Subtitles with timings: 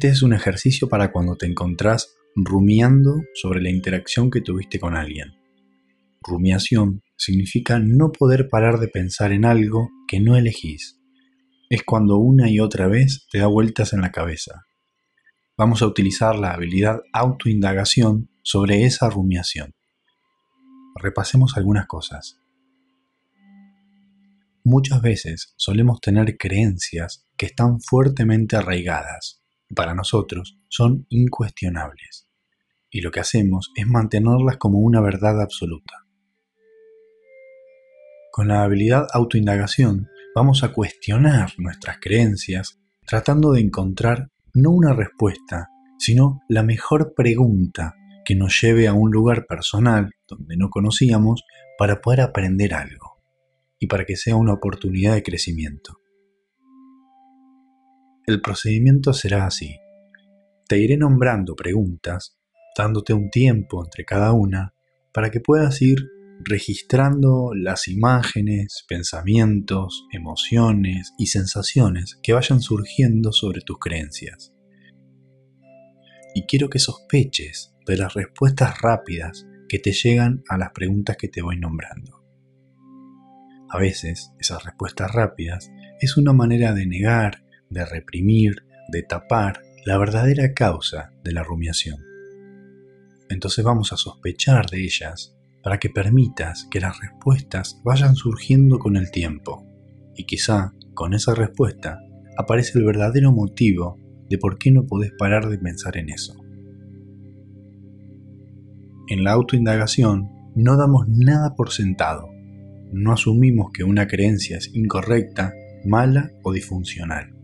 [0.00, 4.96] Este es un ejercicio para cuando te encontrás rumiando sobre la interacción que tuviste con
[4.96, 5.34] alguien.
[6.22, 10.98] Rumiación significa no poder parar de pensar en algo que no elegís.
[11.68, 14.64] Es cuando una y otra vez te da vueltas en la cabeza.
[15.58, 19.74] Vamos a utilizar la habilidad autoindagación sobre esa rumiación.
[20.94, 22.40] Repasemos algunas cosas.
[24.64, 29.39] Muchas veces solemos tener creencias que están fuertemente arraigadas
[29.74, 32.28] para nosotros son incuestionables.
[32.90, 36.06] Y lo que hacemos es mantenerlas como una verdad absoluta.
[38.32, 45.68] Con la habilidad autoindagación vamos a cuestionar nuestras creencias tratando de encontrar no una respuesta,
[45.98, 51.42] sino la mejor pregunta que nos lleve a un lugar personal donde no conocíamos
[51.78, 53.18] para poder aprender algo
[53.78, 56.00] y para que sea una oportunidad de crecimiento.
[58.30, 59.80] El procedimiento será así.
[60.68, 62.38] Te iré nombrando preguntas,
[62.78, 64.72] dándote un tiempo entre cada una,
[65.12, 65.98] para que puedas ir
[66.38, 74.54] registrando las imágenes, pensamientos, emociones y sensaciones que vayan surgiendo sobre tus creencias.
[76.32, 81.26] Y quiero que sospeches de las respuestas rápidas que te llegan a las preguntas que
[81.26, 82.24] te voy nombrando.
[83.68, 85.68] A veces esas respuestas rápidas
[86.00, 91.98] es una manera de negar, de reprimir, de tapar la verdadera causa de la rumiación.
[93.28, 98.96] Entonces vamos a sospechar de ellas para que permitas que las respuestas vayan surgiendo con
[98.96, 99.64] el tiempo.
[100.16, 102.00] Y quizá con esa respuesta
[102.36, 106.34] aparece el verdadero motivo de por qué no podés parar de pensar en eso.
[109.08, 112.28] En la autoindagación no damos nada por sentado,
[112.92, 115.52] no asumimos que una creencia es incorrecta,
[115.84, 117.39] mala o disfuncional.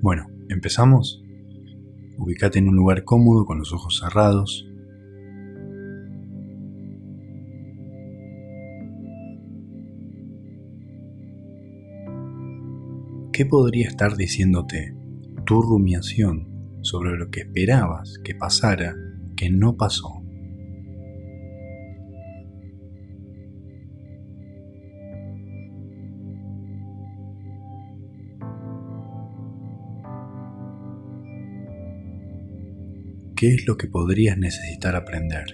[0.00, 1.22] Bueno, ¿empezamos?
[2.18, 4.68] Ubícate en un lugar cómodo con los ojos cerrados
[13.38, 14.96] ¿Qué podría estar diciéndote
[15.46, 16.48] tu rumiación
[16.80, 18.96] sobre lo que esperabas que pasara
[19.36, 20.27] que no pasó?
[33.38, 35.44] ¿Qué es lo que podrías necesitar aprender?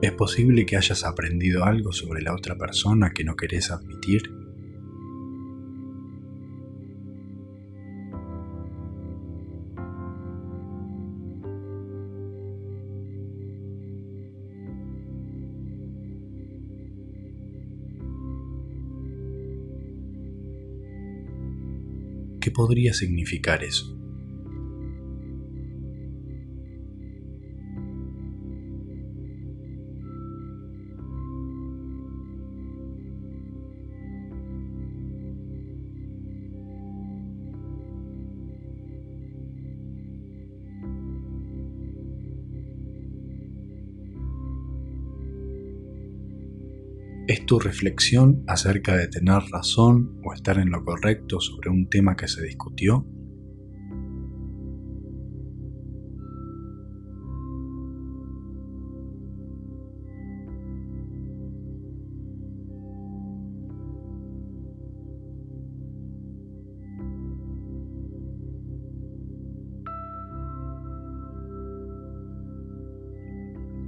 [0.00, 4.35] ¿Es posible que hayas aprendido algo sobre la otra persona que no querés admitir?
[22.56, 24.05] Podría significar eso?
[47.46, 52.28] Tu reflexión acerca de tener razón o estar en lo correcto sobre un tema que
[52.28, 53.06] se discutió?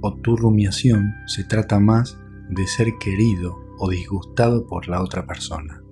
[0.01, 2.17] o tu rumiación se trata más
[2.49, 5.83] de ser querido o disgustado por la otra persona.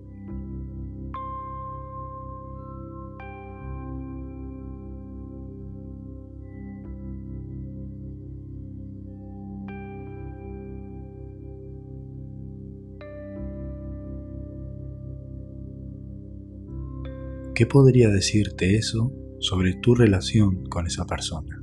[17.58, 21.57] ¿Qué podría decirte eso sobre tu relación con esa persona?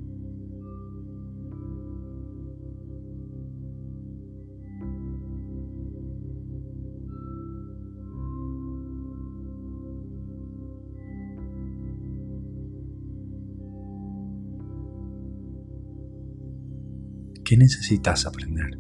[17.55, 18.79] qué necesitas aprender.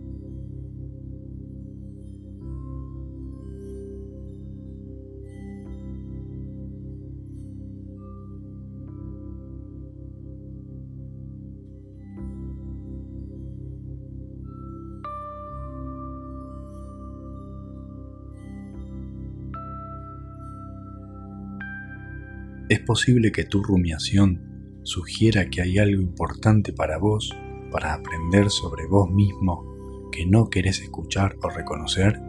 [22.70, 27.30] es posible que tu rumiación sugiera que hay algo importante para vos
[27.74, 32.20] para aprender sobre vos mismo, que no querés escuchar o reconocer.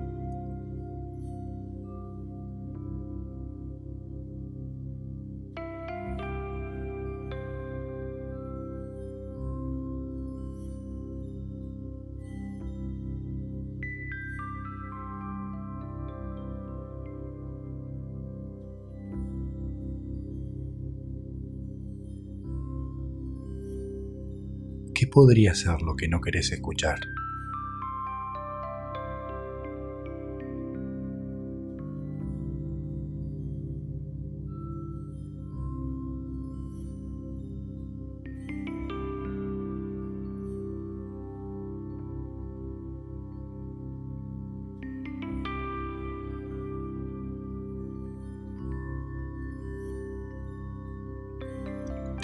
[25.05, 26.99] ¿Qué podría ser lo que no querés escuchar?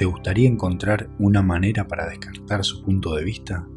[0.01, 3.67] ¿Te gustaría encontrar una manera para descartar su punto de vista?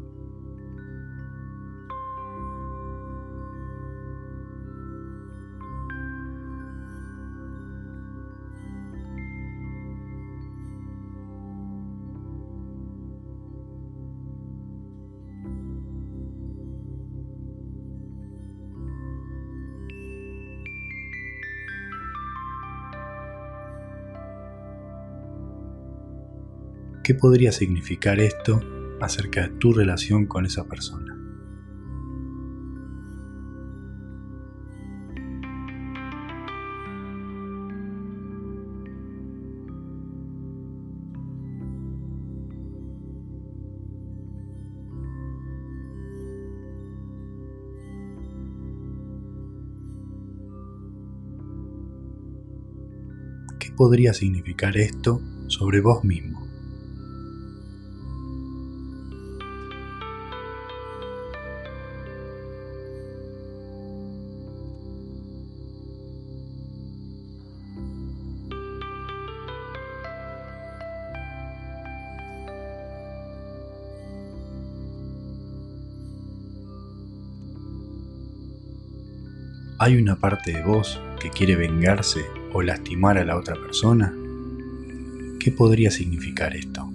[27.05, 28.59] ¿Qué podría significar esto
[28.99, 31.15] acerca de tu relación con esa persona?
[53.59, 56.54] ¿Qué podría significar esto sobre vos mismo?
[79.85, 84.11] ¿Hay una parte de vos que quiere vengarse o lastimar a la otra persona?
[85.39, 86.89] ¿Qué podría significar esto?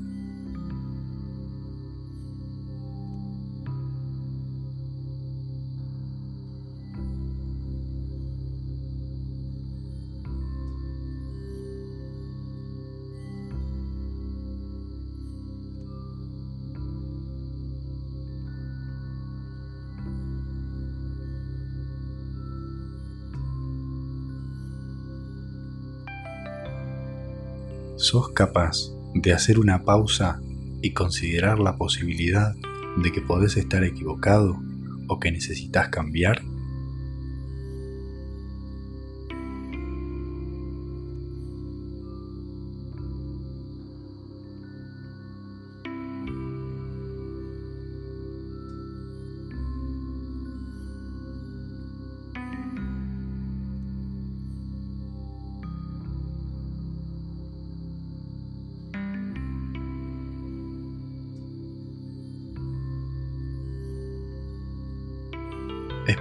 [28.01, 30.41] ¿Sos capaz de hacer una pausa
[30.81, 32.55] y considerar la posibilidad
[32.97, 34.59] de que podés estar equivocado
[35.07, 36.41] o que necesitas cambiar?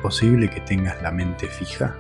[0.02, 1.96] Posible que tengas la mente fija?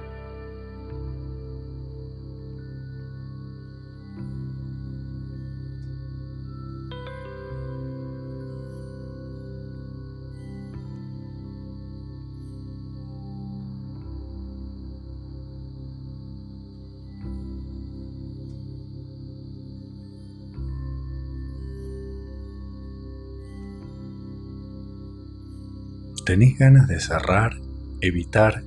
[26.25, 27.68] ¿Tenés ganas de cerrar
[28.01, 28.63] evitar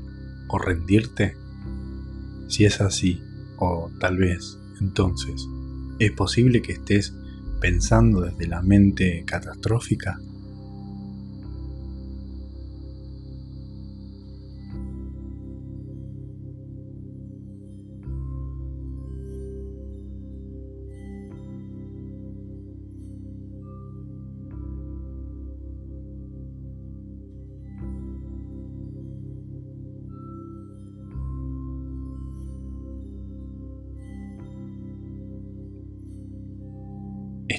[0.49, 1.37] o rendirte?
[2.49, 3.23] Si es así,
[3.59, 5.47] o tal vez, entonces,
[5.99, 7.15] ¿es posible que estés
[7.61, 10.19] pensando desde la mente catastrófica?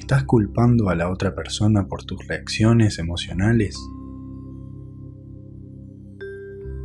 [0.04, 3.74] ¿Estás culpando a la otra persona por tus reacciones emocionales?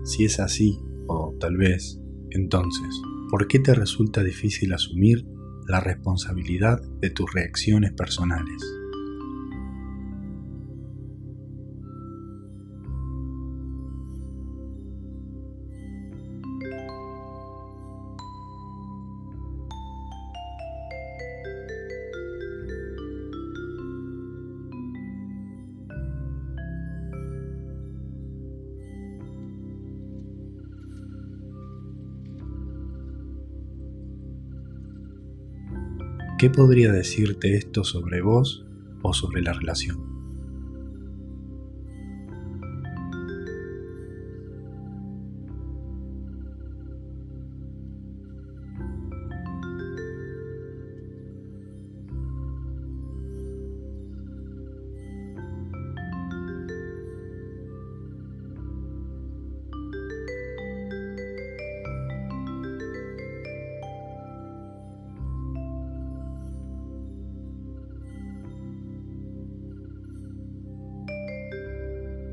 [0.06, 2.00] Si es así, o tal vez,
[2.30, 5.26] entonces, ¿por qué te resulta difícil asumir
[5.68, 8.79] la responsabilidad de tus reacciones personales.
[36.40, 38.66] ¿Qué podría decirte esto sobre vos
[39.02, 40.19] o sobre la relación?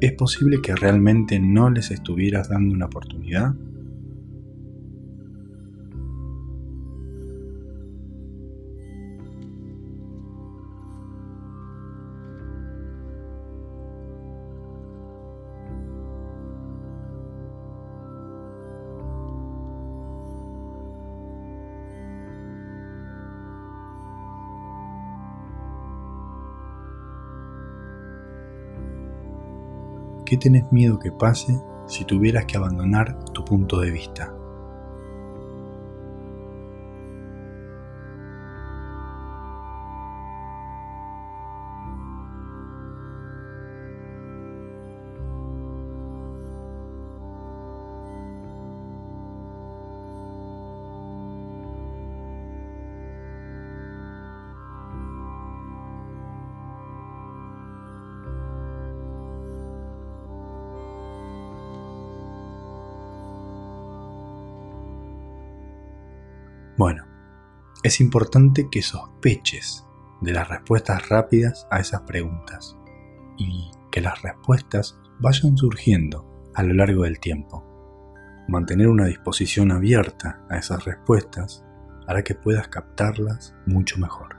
[0.01, 3.55] ¿Es posible que realmente no les estuvieras dando una oportunidad?
[30.27, 31.57] ¿Qué tenés miedo que pase
[31.87, 34.36] si tuvieras que abandonar tu punto de vista?
[66.77, 67.07] Bueno,
[67.83, 69.87] es importante que sospeches
[70.21, 72.77] de las respuestas rápidas a esas preguntas
[73.39, 77.65] y que las respuestas vayan surgiendo a lo largo del tiempo.
[78.49, 81.65] Mantener una disposición abierta a esas respuestas
[82.07, 84.36] hará que puedas captarlas mucho mejor.